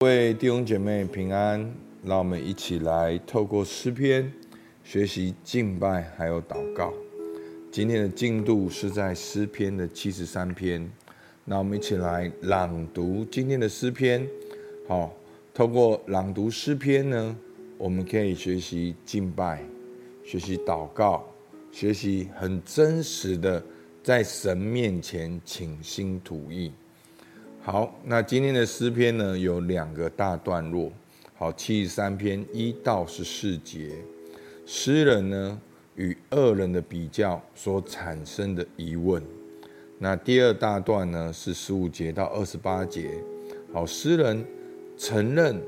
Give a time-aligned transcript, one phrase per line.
[0.00, 1.58] 各位弟兄姐妹平安，
[2.04, 4.32] 让我们一起来透过诗篇
[4.84, 6.94] 学习敬拜，还有祷告。
[7.68, 10.88] 今天的进度是在诗篇的七十三篇，
[11.44, 14.24] 那我们一起来朗读今天的诗篇。
[14.86, 15.12] 好，
[15.52, 17.36] 透过朗读诗篇呢，
[17.76, 19.64] 我们可以学习敬拜，
[20.22, 21.28] 学习祷告，
[21.72, 23.60] 学习很真实的
[24.04, 26.70] 在神面前倾心吐意。
[27.70, 30.90] 好，那今天的诗篇呢，有两个大段落。
[31.34, 33.90] 好，七十三篇一到十四节，
[34.64, 35.60] 诗人呢
[35.94, 39.22] 与恶人的比较所产生的疑问。
[39.98, 43.10] 那第二大段呢是十五节到二十八节。
[43.70, 44.42] 好，诗人
[44.96, 45.60] 承认，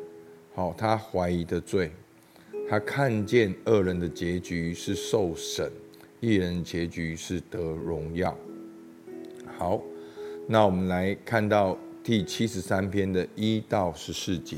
[0.55, 1.93] 好他怀疑的罪，
[2.67, 5.71] 他看见恶人的结局是受审，
[6.21, 8.35] 义人结局是得荣耀。
[9.59, 9.79] 好，
[10.47, 11.77] 那我们来看到。
[12.03, 14.57] 第七十三篇的一到十四节，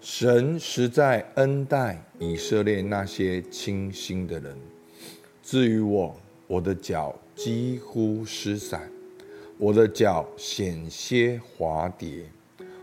[0.00, 4.56] 神实在恩待以色列那些清心的人。
[5.40, 6.16] 至于我，
[6.48, 8.90] 我的脚几乎失散，
[9.56, 12.24] 我的脚险些滑跌。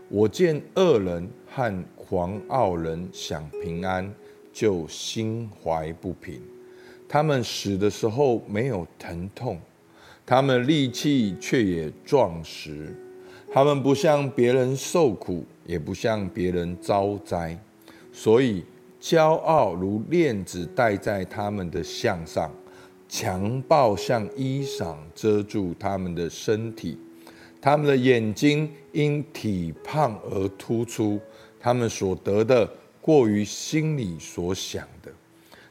[0.08, 4.10] 我见恶人和狂傲人享平安，
[4.54, 6.40] 就心怀不平。
[7.06, 9.60] 他们死的时候没有疼痛，
[10.24, 12.94] 他们力气却也壮实。
[13.52, 17.58] 他们不向别人受苦，也不向别人遭灾，
[18.10, 18.64] 所以
[19.00, 22.50] 骄傲如链子戴在他们的项上，
[23.08, 26.96] 强暴像衣裳遮住他们的身体。
[27.60, 31.20] 他们的眼睛因体胖而突出，
[31.60, 32.68] 他们所得的
[33.00, 35.12] 过于心里所想的。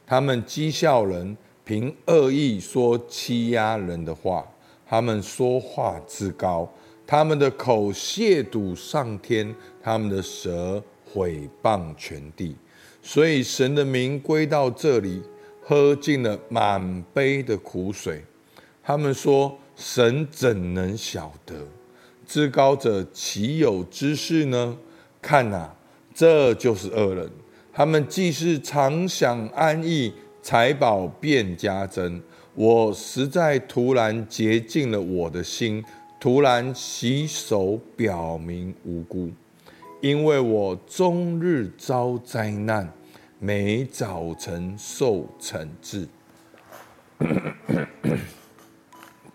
[0.06, 1.36] 他们讥笑人，
[1.72, 4.46] 凭恶意说欺压人的话，
[4.86, 6.70] 他们说话自高。
[7.06, 12.54] 他们的口亵渎上天，他们的舌毁谤全地，
[13.00, 15.22] 所以神的名归到这里，
[15.62, 18.22] 喝尽了满杯的苦水。
[18.82, 21.54] 他们说：“神怎能晓得？
[22.26, 24.76] 至高者岂有知识呢？”
[25.22, 25.74] 看啊，
[26.12, 27.30] 这就是恶人。
[27.72, 32.20] 他们既是常想安逸，财宝变加增。
[32.54, 35.82] 我实在突然洁净了我的心。
[36.20, 39.28] 突然洗手，表明无辜，
[40.00, 42.92] 因为我终日遭灾难，
[43.40, 46.06] 每早晨受惩治。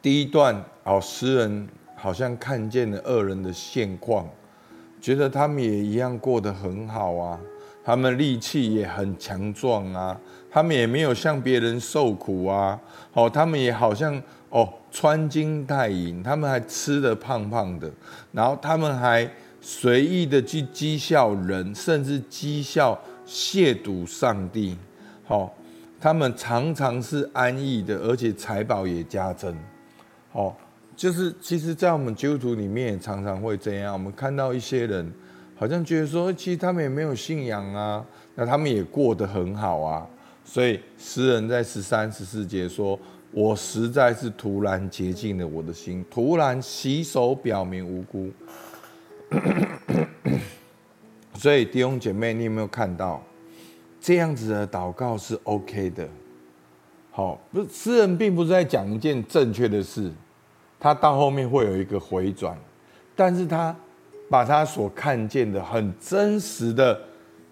[0.02, 4.30] 第一段，哦，诗人好像看见了恶人的现况，
[5.02, 7.38] 觉得他们也一样过得很好啊，
[7.84, 10.18] 他们力气也很强壮啊，
[10.58, 12.80] 他们也没有向别人受苦啊，
[13.14, 14.20] 哦，他们也好像。
[14.50, 17.92] 哦，穿金戴银，他们还吃得胖胖的，
[18.32, 19.30] 然后他们还
[19.60, 22.98] 随意的去讥笑人，甚至讥笑、
[23.28, 24.78] 亵渎上帝。
[25.26, 25.52] 好、哦，
[26.00, 29.54] 他们常常是安逸的，而且财宝也加增。
[30.32, 30.56] 哦，
[30.96, 33.92] 就是其实，在我们基督徒里面也常常会这样。
[33.92, 35.12] 我们看到一些人，
[35.58, 38.04] 好像觉得说，其实他们也没有信仰啊，
[38.36, 40.08] 那他们也过得很好啊。
[40.48, 42.98] 所以诗人在十三、十四节说。
[43.32, 48.32] 我实在是突然洁净了我的心，突然洗手表明无辜。
[51.36, 53.22] 所以弟兄姐妹，你有没有看到
[54.00, 56.08] 这样子的祷告是 OK 的？
[57.12, 60.10] 好，不是诗人并不是在讲一件正确的事，
[60.80, 62.58] 他到后面会有一个回转，
[63.14, 63.76] 但是他
[64.30, 67.00] 把他所看见的很真实的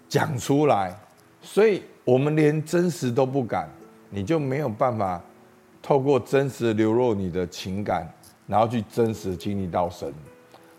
[0.08, 0.98] 讲出来，
[1.42, 3.68] 所以我们连真实都不敢，
[4.10, 5.20] 你就没有办法。
[5.82, 8.08] 透过真实流露你的情感，
[8.46, 10.12] 然后去真实经历到神。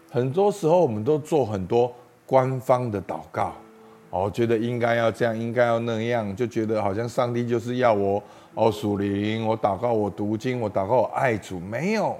[0.09, 1.93] 很多时候，我们都做很多
[2.25, 3.53] 官方的祷告，
[4.09, 8.21] 哦，觉得应该要这样，应该要那样，就觉得好像上帝就是要我
[8.53, 11.57] 哦属灵，我祷告，我读经，我祷告，我爱主。
[11.57, 12.17] 没有，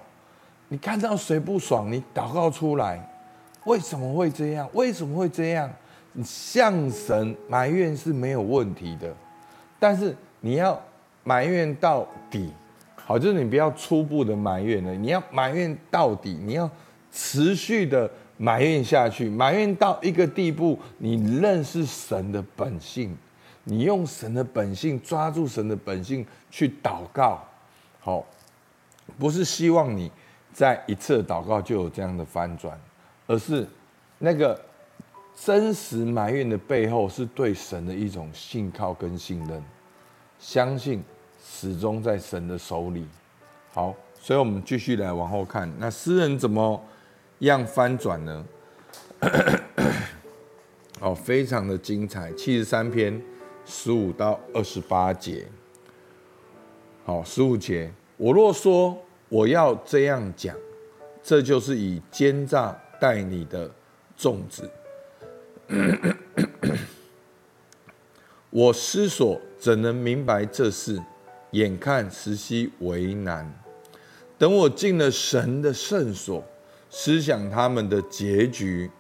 [0.70, 3.06] 你看到谁不爽，你祷告出来，
[3.66, 4.70] 为什么会这样？
[4.72, 5.70] 为什么会这样？
[6.24, 9.16] 向神埋怨是没有问题的，
[9.80, 10.82] 但是你要
[11.24, 12.52] 埋怨到底。
[12.96, 16.70] 好，就是你不要初步的埋怨了，你要埋怨到底，你要
[17.10, 23.18] 持续的埋怨下去，埋怨到一个地步，你认识神的本性，
[23.64, 27.42] 你用神的本性抓住神的本性去祷告。
[28.02, 28.26] 好，
[29.18, 30.12] 不是希望你
[30.52, 32.78] 在一次祷告就有这样的翻转，
[33.26, 33.66] 而是
[34.18, 34.60] 那个
[35.40, 39.64] 真实埋怨的背后，是对神的一种信靠跟信任，
[40.38, 41.02] 相信。
[41.50, 43.08] 始终在神的手里。
[43.72, 46.80] 好，所以我们继续来往后看，那诗人怎么
[47.40, 48.46] 样翻转呢？
[51.00, 52.32] 哦，非常的精彩。
[52.34, 53.20] 七十三篇
[53.66, 55.48] 十五到二十八节，
[57.06, 58.98] 好，十五节，我若说
[59.30, 60.56] 我要这样讲，
[61.24, 63.72] 这就是以奸诈待你的
[64.18, 64.70] 众子。
[68.50, 71.02] 我思索怎能明白这事？
[71.52, 73.64] 眼看实在为难。
[74.38, 76.44] 等我进了神的圣所，
[76.90, 78.92] 思想他们的结局，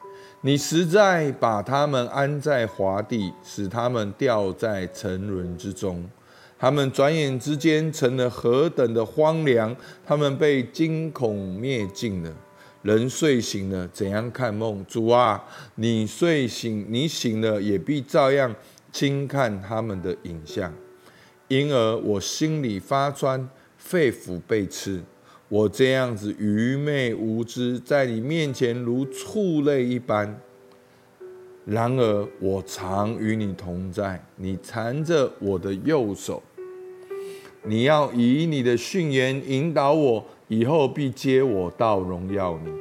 [0.41, 6.09] 你实在把他们安在华地，使他们掉在沉沦之中。
[6.57, 9.75] 他们转眼之间成了何等的荒凉！
[10.05, 12.33] 他们被惊恐灭尽了。
[12.83, 14.85] 人睡醒了，怎样看梦？
[14.87, 15.43] 主啊，
[15.75, 18.55] 你睡醒，你醒了，也必照样
[18.91, 20.73] 轻看他们的影像。
[21.47, 25.01] 因而我心里发酸，肺腑被刺。
[25.49, 30.39] 我这样子愚昧无知，在你面前如畜类一般。
[31.65, 36.41] 然而我常与你同在，你缠着我的右手。
[37.63, 40.25] 你要以你的训言引导我。
[40.47, 42.71] 以后必接我到荣耀你。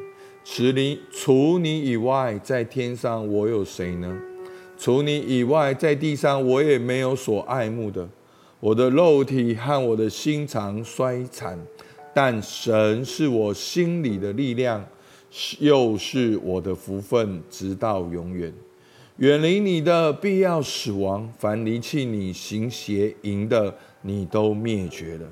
[0.45, 4.17] 除你除你以外，在天上我有谁呢？
[4.79, 8.09] 除你以外，在地上我也没有所爱慕的。
[8.61, 11.59] 我的肉体和我的心肠衰残，
[12.15, 14.85] 但神是我心里的力量，
[15.59, 18.53] 又是我的福分，直到永远。
[19.17, 25.27] 远离你的必要死亡，凡离弃你行邪淫的，你都灭绝了。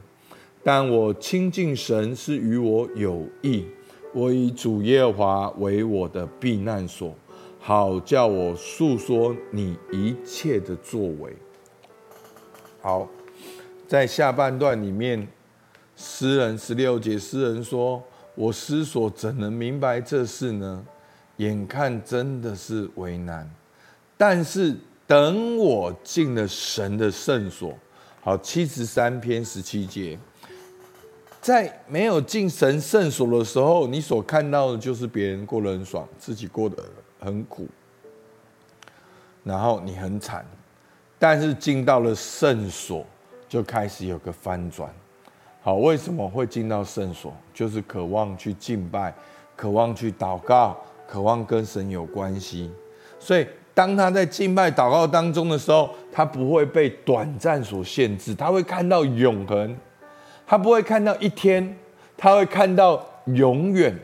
[0.64, 3.66] 但我亲近神是与我有益，
[4.14, 7.14] 我以主耶华为我的避难所，
[7.60, 11.36] 好叫我述说你一切的作为。
[12.80, 13.06] 好，
[13.86, 15.28] 在下半段里面，
[15.96, 18.02] 诗人十六节，诗人说
[18.34, 20.82] ：“我思索怎能明白这事呢？
[21.36, 23.50] 眼看真的是为难，
[24.16, 24.74] 但是
[25.06, 27.76] 等我进了神的圣所。”
[28.22, 30.18] 好，七十三篇十七节。
[31.44, 36.82] 在没有进神圣所的时候，你所看到的就是别人过得很爽，自己过得
[37.20, 37.68] 很苦，
[39.42, 40.42] 然后你很惨。
[41.18, 43.04] 但是进到了圣所，
[43.46, 44.90] 就开始有个翻转。
[45.60, 47.30] 好，为什么会进到圣所？
[47.52, 49.14] 就是渴望去敬拜，
[49.54, 50.74] 渴望去祷告，
[51.06, 52.70] 渴望跟神有关系。
[53.18, 59.76] 所以，当他在敬拜祷告当中的时候，他不会被短暂所限制，他会看到永恒。
[60.46, 61.76] 他不会看到一天，
[62.16, 63.94] 他会看到永远。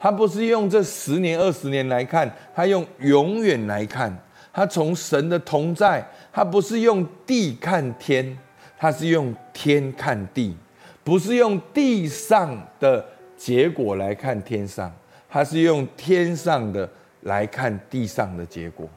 [0.00, 4.16] 他不是用这十年、二十年来看，他用永远来看。
[4.52, 8.36] 他从神的同在，他不是用地看天，
[8.78, 10.56] 他是用天看地，
[11.02, 13.04] 不是用地上的
[13.36, 14.92] 结果来看天上，
[15.28, 16.88] 他是用天上的
[17.22, 18.88] 来看地上的结果。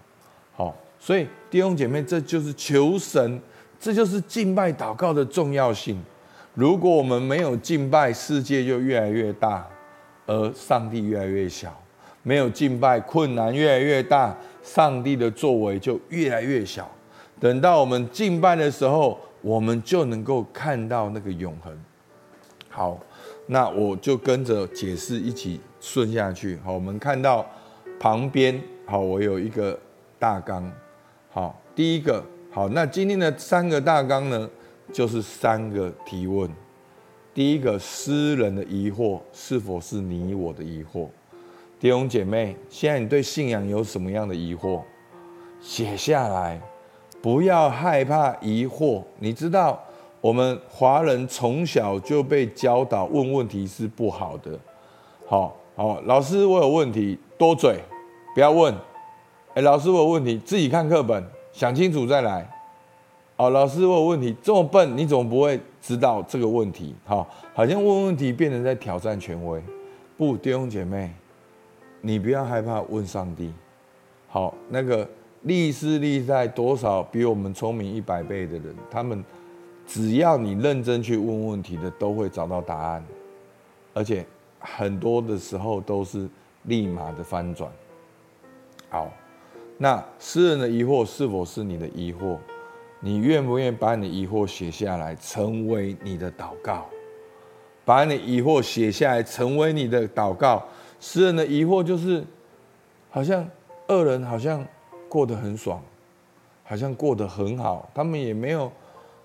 [0.56, 3.40] 好，所以弟兄姐妹，这就是求神，
[3.80, 6.00] 这就是敬拜祷告的重要性。
[6.54, 9.66] 如果我们没有敬拜，世界就越来越大，
[10.26, 11.70] 而上帝越来越小；
[12.24, 16.90] 没有敬拜，困难越来越大，上帝的作为就越来越小。
[17.40, 21.74] 等到我们敬拜的时候，我们就能够看到那个永恒。
[22.68, 23.00] 好，
[23.48, 26.60] 那我就跟着解释一起顺下去。
[26.66, 27.46] 好，我们看到
[27.98, 29.80] 旁边，好，我有一个
[30.20, 30.70] 大纲。
[31.32, 34.50] 好，第一个，好，那今天的三个大纲呢？
[34.92, 36.50] 就是三个提问，
[37.34, 41.08] 第一个诗人的疑惑是否是你我的疑惑？
[41.80, 44.82] 弟兄姐妹，现在你对信仰有什么样的疑惑？
[45.62, 46.60] 写下来，
[47.22, 49.04] 不要害怕疑惑。
[49.18, 49.82] 你知道，
[50.20, 54.60] 我们华人从小就被教导问问题是不好的。
[55.26, 57.80] 好好，老师我有问题，多嘴，
[58.36, 58.76] 不要问。
[59.54, 62.48] 哎，老师我有问题，自己看课本，想清楚再来。
[63.42, 66.94] 好，老师，我有问题，这么笨，你怎么不会知道这个问题？
[67.04, 69.60] 好，好像问问题变成在挑战权威。
[70.16, 71.12] 不，弟兄姐妹，
[72.02, 73.52] 你不要害怕问上帝。
[74.28, 75.10] 好，那个
[75.42, 79.26] 历世历代多少比我们聪明一百倍的人，他们
[79.88, 83.04] 只要你认真去问问题的，都会找到答案，
[83.96, 84.24] 而且
[84.60, 86.30] 很多的时候都是
[86.66, 87.72] 立马的翻转。
[88.90, 89.12] 好，
[89.80, 92.38] 那诗人的疑惑是否是你的疑惑？
[93.04, 96.86] 你愿不愿意把你的疑惑写下来，成为你的祷告？
[97.84, 100.64] 把你疑惑写下来，成为你的祷告。
[101.00, 102.24] 诗人的疑惑就是，
[103.10, 103.44] 好像
[103.88, 104.64] 恶人好像
[105.10, 105.82] 过得很爽，
[106.64, 108.72] 好像过得很好，他们也没有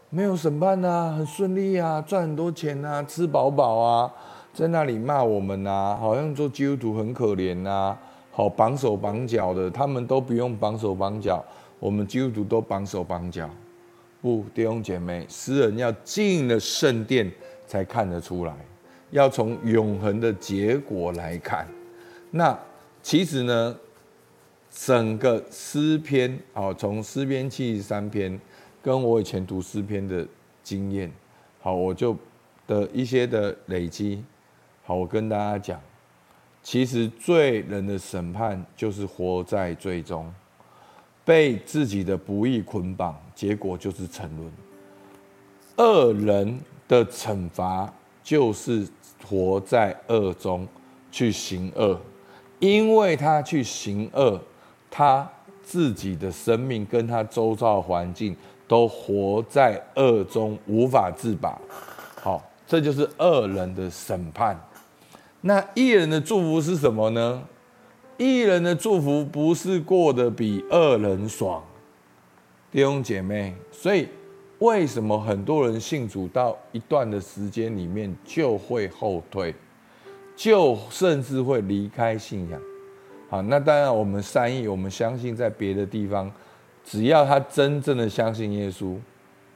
[0.08, 4.10] 没有审判啊，很顺利啊，赚很多钱啊，吃饱饱啊，
[4.54, 7.94] 在那里骂我们啊，好像做基督徒很可怜啊，
[8.32, 11.44] 好绑手绑脚的，他们都不用绑手绑脚，
[11.78, 13.46] 我们基督徒都绑手绑脚。
[14.20, 17.30] 不，弟兄姐妹，诗人要进了圣殿
[17.66, 18.54] 才看得出来，
[19.10, 21.66] 要从永恒的结果来看。
[22.30, 22.58] 那
[23.02, 23.76] 其实呢，
[24.70, 28.40] 整个诗篇，啊，从诗篇七十三篇，
[28.82, 30.26] 跟我以前读诗篇的
[30.62, 31.10] 经验，
[31.60, 32.16] 好，我就
[32.66, 34.24] 的一些的累积，
[34.82, 35.80] 好，我跟大家讲。
[36.62, 40.32] 其实罪人的审判就是活在罪中，
[41.26, 44.50] 被自己的不义捆绑，结果就是沉沦。
[45.76, 47.92] 恶人的惩罚
[48.22, 48.86] 就是
[49.28, 50.66] 活在恶中
[51.10, 52.00] 去行恶，
[52.60, 54.40] 因为他去行恶，
[54.88, 55.28] 他
[55.64, 58.34] 自己的生命跟他周遭环境
[58.68, 61.60] 都活在恶中，无法自拔。
[62.22, 64.56] 好，这就是恶人的审判。
[65.40, 67.42] 那义人的祝福是什么呢？
[68.18, 71.62] 一人的祝福不是过得比二人爽，
[72.72, 73.54] 弟兄姐妹。
[73.70, 74.08] 所以
[74.58, 79.54] 为什么很多人信主到一段的时间里面就会后退，
[80.34, 82.58] 就甚至会离开信仰？
[83.28, 86.32] 好，那当然我们善意，我们相信在别的地方，
[86.82, 88.96] 只要他真正的相信耶稣，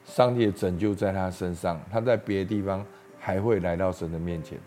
[0.05, 2.85] 上帝的拯救在他身上，他在别的地方
[3.19, 4.59] 还会来到神的面前。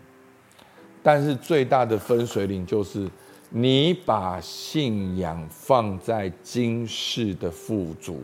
[1.04, 3.06] 但是最大的分水岭就是，
[3.50, 8.22] 你把信仰放在今世的富足。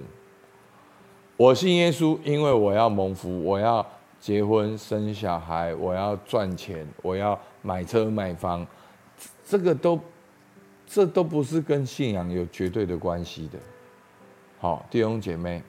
[1.37, 3.87] 我信耶稣，因为我要蒙福，我要
[4.19, 8.67] 结婚生小孩，我要赚钱，我要买车买房，
[9.47, 10.01] 这个都，
[10.87, 13.59] 这都不是跟信仰有绝对的关系的。
[14.59, 15.63] 好，弟兄姐妹，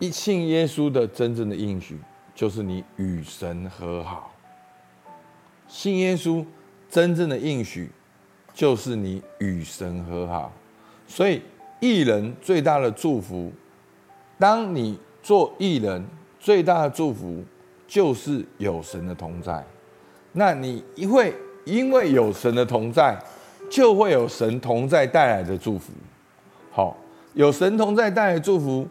[0.00, 1.96] 一信耶稣的真正的应许。
[2.42, 4.32] 就是你与神和好，
[5.68, 6.44] 信耶稣
[6.90, 7.88] 真正的应许，
[8.52, 10.50] 就是你与神和好。
[11.06, 11.40] 所以
[11.78, 13.52] 艺人最大的祝福，
[14.40, 16.04] 当你做艺人，
[16.40, 17.44] 最大的祝福
[17.86, 19.64] 就是有神的同在。
[20.32, 21.32] 那你因为
[21.64, 23.16] 因为有神的同在，
[23.70, 25.92] 就会有神同在带来的祝福。
[26.72, 26.96] 好，
[27.34, 28.84] 有神同在带来的祝福。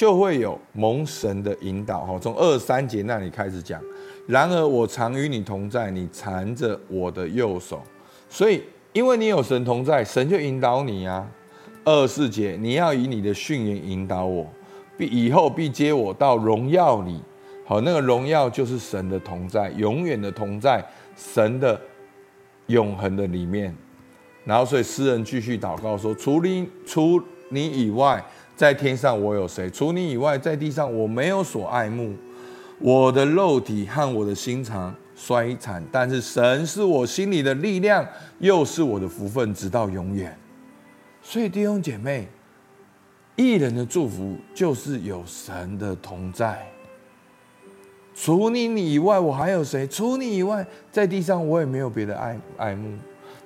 [0.00, 3.78] 就会有蒙神的引导，哈，从二三节那里开始讲。
[4.26, 7.82] 然而我常与你同在，你缠着我的右手，
[8.30, 8.62] 所以
[8.94, 11.30] 因为你有神同在，神就引导你啊。
[11.84, 14.50] 二四节，你要以你的训言引导我，
[14.96, 17.20] 必以后必接我到荣耀里。
[17.66, 20.82] 好，那个荣耀就是神的同在，永远的同在，
[21.14, 21.78] 神的
[22.68, 23.76] 永恒的里面。
[24.46, 28.24] 然后，所以诗人继续祷告说：除你除你以外。
[28.60, 29.70] 在天上我有谁？
[29.70, 32.14] 除你以外，在地上我没有所爱慕。
[32.78, 38.06] 我的肉体和我的心肠衰残，但是神是我心里的力量，
[38.38, 40.38] 又是我的福分，直到永远。
[41.22, 42.28] 所以弟兄姐妹，
[43.34, 46.62] 义人的祝福就是有神的同在。
[48.14, 49.86] 除你以外，我还有谁？
[49.86, 52.92] 除你以外，在地上我也没有别的爱爱慕。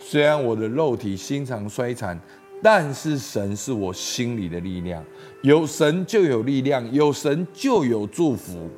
[0.01, 2.21] 虽然我的肉体心肠衰残。
[2.65, 5.05] 但是神是我心里的力量，
[5.43, 8.71] 有神就有力量，有神就有祝福。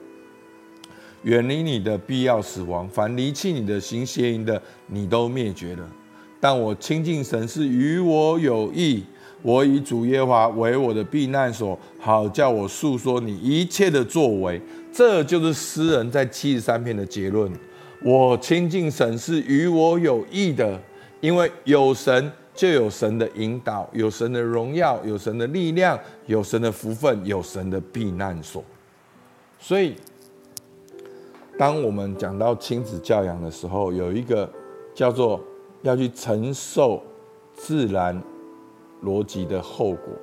[1.22, 5.88] 远离你的必要死亡，凡离弃你的行邪淫的，你都灭绝了。
[6.40, 9.04] 但我亲近神是与我有益，
[9.40, 14.60] 我以主耶华为我的避难所，好叫我述说你一切的作为。
[14.92, 17.48] 这就是诗人在七十三篇的结论。
[18.02, 20.82] 我亲近神是与我有益的，
[21.20, 22.32] 因为有神。
[22.56, 28.64] 就有神的引导，有神的荣耀，有神的力量，有神的福分，有神的避难所。
[29.60, 29.94] 所以，
[31.58, 34.50] 当我们讲到亲子教养的时候，有一个
[34.94, 35.38] 叫做
[35.82, 37.02] 要去承受
[37.54, 38.18] 自然
[39.04, 40.14] 逻辑的后果，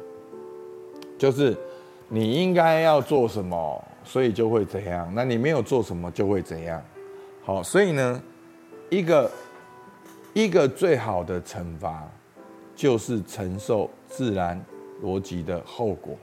[1.18, 1.56] 就是
[2.10, 6.84] 你应该要做什么，所以就会怎样；那你没有做什么，就会怎样。
[7.44, 8.24] 好，所以呢，
[8.90, 9.32] 一个
[10.34, 12.10] 一个最好的惩罚。
[12.76, 14.64] 就是承受自然
[15.02, 16.18] 逻辑的后果。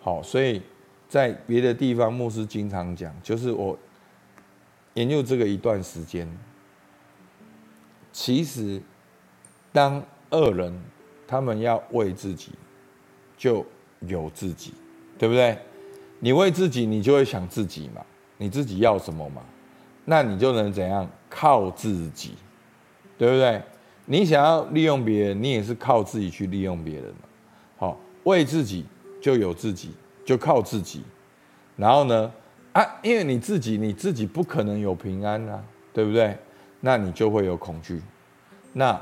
[0.00, 0.62] 好，所以
[1.08, 3.78] 在别的地方，牧师经常讲，就是我
[4.94, 6.28] 研究这个一段时间，
[8.12, 8.80] 其实
[9.72, 10.72] 当恶人
[11.26, 12.52] 他们要为自己，
[13.36, 13.64] 就
[14.00, 14.72] 有自己，
[15.18, 15.58] 对不对？
[16.20, 18.04] 你为自己，你就会想自己嘛，
[18.38, 19.42] 你自己要什么嘛，
[20.04, 22.34] 那你就能怎样靠自己，
[23.16, 23.62] 对不对？
[24.10, 27.28] 你想要利用别人，你也是靠自己去利用别人嘛。
[27.76, 28.86] 好，为自己
[29.20, 29.90] 就有自己，
[30.24, 31.02] 就靠自己。
[31.76, 32.32] 然后呢，
[32.72, 35.62] 啊，因为你自己你自己不可能有平安啊，
[35.92, 36.34] 对不对？
[36.80, 38.00] 那你就会有恐惧，
[38.72, 38.98] 那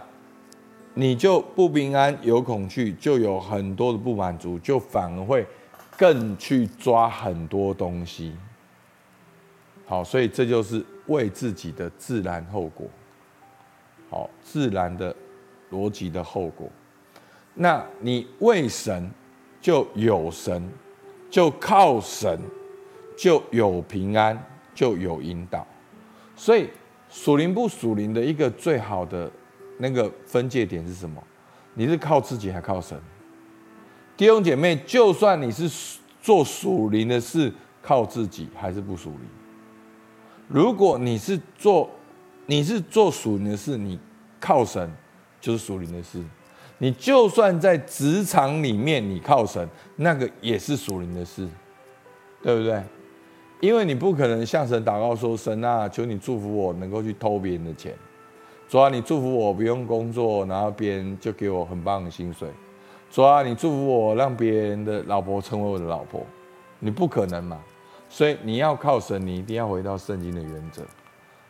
[0.94, 5.46] 你就不平安，有恐惧，就有很多的不满足，就反而会
[5.96, 8.34] 更去抓很多东西。
[9.86, 12.88] 好，所以这就是为自己的自然后果。
[14.08, 15.14] 好，自然的
[15.70, 16.68] 逻辑的后果。
[17.54, 19.10] 那你为神
[19.60, 20.70] 就有神，
[21.30, 22.38] 就靠神
[23.16, 24.38] 就有平安，
[24.75, 25.66] 就有引导。
[26.36, 26.68] 所以
[27.08, 29.30] 属灵不属灵的一个最好的
[29.78, 31.22] 那个分界点是什么？
[31.75, 32.98] 你是靠自己还靠神？
[34.16, 39.20] 弟兄姐妹，就算你是做属灵的事，靠自己还是不属灵？
[40.48, 41.90] 如果你是做，
[42.47, 43.99] 你是做属灵的事，你
[44.41, 44.91] 靠神
[45.41, 46.23] 就是属灵的事。
[46.79, 51.49] 你就算在职场里面，你靠神，那个也是属灵的事，
[52.43, 52.83] 对不对？
[53.61, 57.95] 因为你不可能向神祷告说：“神啊，求你祝福我能够去偷别人的钱。
[58.69, 62.49] 主啊，你祝福我不用工作，然后别人就给我很棒的薪水。
[63.11, 66.25] 主啊，你祝福我让别人的老婆成为我的老婆，
[66.79, 67.59] 你不可能嘛。”
[68.11, 70.83] 所以你要靠神，你一定要回到圣经的原则。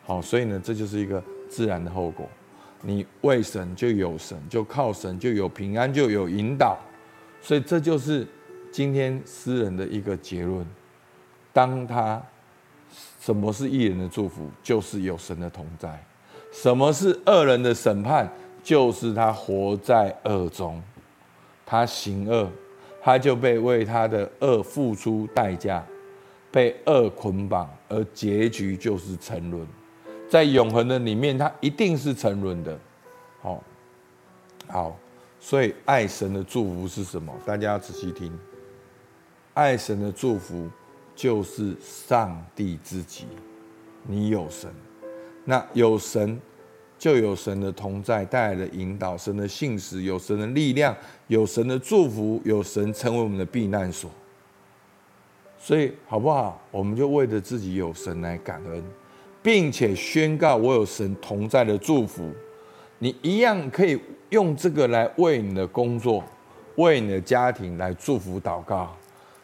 [0.07, 2.25] 好，所以呢，这就是一个自然的后果。
[2.81, 6.77] 你为神就有神，就靠神就有平安，就有引导。
[7.41, 8.25] 所以这就是
[8.71, 10.65] 今天诗人的一个结论。
[11.51, 12.23] 当他
[13.19, 15.89] 什么是义人的祝福，就是有神的同在；
[16.53, 18.31] 什么是恶人的审判，
[18.63, 20.81] 就是他活在恶中，
[21.65, 22.49] 他行恶，
[23.01, 25.85] 他就被为他的恶付出代价。
[26.49, 29.67] 被恶捆绑，而结局就是沉沦。
[30.29, 32.77] 在永恒的里面，它一定是沉沦的。
[33.41, 33.63] 好，
[34.67, 34.97] 好，
[35.39, 37.33] 所以爱神的祝福是什么？
[37.45, 38.31] 大家要仔细听。
[39.53, 40.69] 爱神的祝福
[41.15, 43.25] 就是上帝自己。
[44.03, 44.69] 你有神，
[45.45, 46.39] 那有神
[46.97, 50.95] 就有神的同在带来的引导，神的信实，有神的力量，
[51.27, 54.09] 有神的祝福，有神成为我们的避难所。
[55.57, 56.61] 所以好不好？
[56.69, 58.83] 我们就为着自己有神来感恩，
[59.47, 62.29] 并且宣告我有神同在的祝福。
[62.99, 63.97] 你一样可以
[64.31, 66.21] 用这个来为你的工作、
[66.75, 68.93] 为你的家庭来祝福祷告。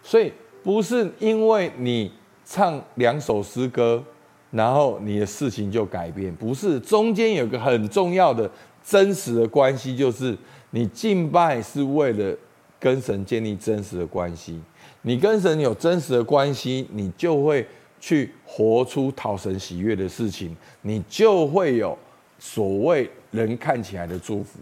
[0.02, 0.30] 所以
[0.62, 2.12] 不是因为你
[2.44, 4.04] 唱两首诗歌，
[4.52, 6.36] 然后你的事情就改变。
[6.36, 8.52] 不是，中间有个很重要的
[8.84, 10.38] 真实的关系，就是
[10.72, 12.38] 你敬拜是为了
[12.78, 14.60] 跟神建立真实的关系。
[15.04, 17.66] 你跟神有真实的关系，你就会
[18.04, 21.98] 去活出讨神喜悦的事情，你就会有
[22.38, 24.60] 所谓人看起来的祝福。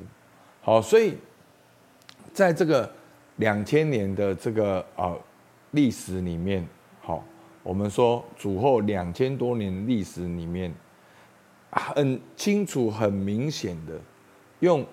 [0.61, 1.15] 好，所以
[2.31, 2.87] 在这个
[3.37, 5.17] 两千年的这个啊
[5.71, 6.63] 历史里面，
[7.01, 7.25] 好，
[7.63, 10.71] 我们说主后两千多年历史里面，
[11.71, 13.99] 很清楚、很明显的
[14.59, 14.85] 用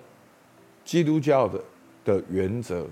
[0.83, 1.63] 基督教的
[2.03, 2.87] 的原则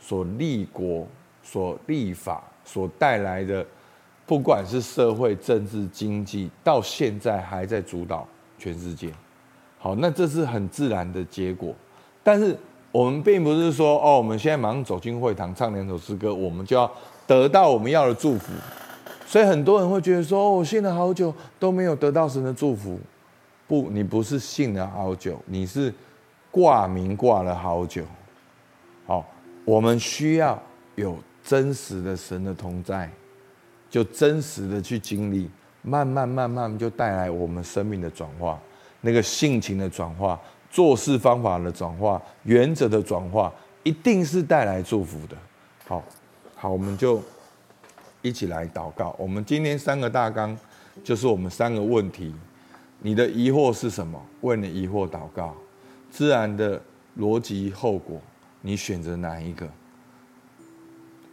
[0.00, 1.06] 所立国。
[1.40, 3.66] 所立法所带来的，
[4.28, 9.10] 不管是社会、政治、经济，到现在还在主导全世界。
[9.78, 11.74] 好，那这是很自然的结果。
[12.22, 12.54] 但是
[12.92, 16.90] 我们并不是说，哦，我们现在马上走进会堂唱两首诗歌，我们就要
[17.26, 18.52] 得到我们要的祝福。
[19.26, 23.00] 所以很多人会觉得说，哦，我信了好久都没有得到神的祝福。
[23.66, 25.90] 不，你不是信了好久，你是
[26.50, 28.04] 挂名挂了好久。
[29.06, 29.24] 好，
[29.64, 30.62] 我们需要
[30.96, 31.16] 有。
[31.44, 33.10] 真实的神的同在，
[33.90, 35.50] 就真实的去经历，
[35.82, 38.60] 慢慢慢慢就带来我们生命的转化，
[39.00, 45.36] 那个性情的转化，做事方法的转化，原则的转化，一定是带来祝福的。
[45.86, 46.02] 好，
[46.54, 47.22] 好，我们就
[48.20, 49.16] 一起来祷告。
[49.18, 50.56] 我们今天三个大纲
[51.02, 52.34] 就是我们三个问题。
[53.00, 54.20] 你的疑惑是什么？
[54.40, 55.54] 为你疑惑祷告。
[56.10, 56.82] 自然的
[57.18, 58.20] 逻辑后果，
[58.60, 59.68] 你选择哪一个？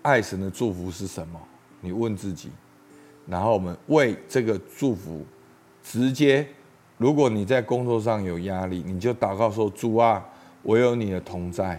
[0.03, 1.39] 爱神的祝福是什么？
[1.85, 2.49] 你问自己，
[3.27, 5.23] 然后我们为这个祝福
[5.83, 6.45] 直接。
[6.97, 10.25] 如果你在工作上有压力，你就祷告说：“主啊，
[10.63, 11.77] 我有你的同在，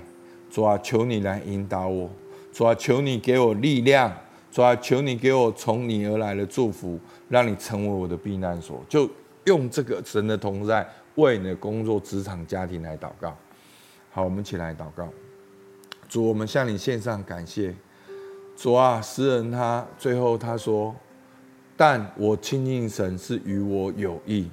[0.51, 2.11] 主啊，求你来引导我，
[2.53, 4.15] 主啊，求你给我力量，
[4.53, 9.09] 主啊，求你给我从你而来的祝福，让你成为我的避难所。”就
[9.45, 13.35] 用这个神的同在为你的工作、职场、家庭来祷告。
[14.11, 15.09] 好，我们一起来祷告。
[16.11, 17.75] 主，我们向你献上感谢。
[18.57, 20.95] 主啊，诗人他最后他说
[21.77, 24.49] ：“但我亲近神是与我有益，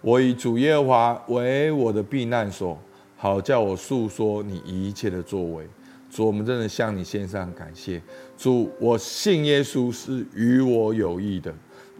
[0.00, 2.76] 我以主耶和华为我的避难所，
[3.16, 5.68] 好叫我诉说你一切的作为。”
[6.10, 8.02] 主，我们真的向你献上感谢。
[8.36, 11.52] 主，我信耶稣是与我有益的。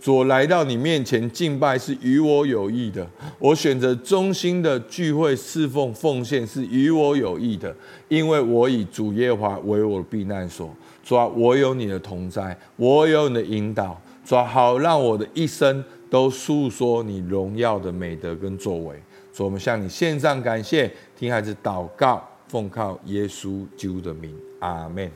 [0.04, 3.08] 主，来到你面前敬拜是与我有益的。
[3.38, 7.74] 我选择忠心的聚会侍奉奉献是与我有益的，
[8.08, 10.68] 因为我以主耶华为我的避难所。
[11.02, 13.98] 主啊，我有你的同在，我有你的引导。
[14.26, 19.02] 主啊，好让我的一生都诉说你荣耀的美德跟作为。
[19.32, 25.10] 主，我们向你献上感谢，听孩子祷告，奉靠耶稣基督的名，阿门。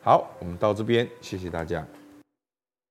[0.00, 1.86] 好，我们到这边，谢谢大家。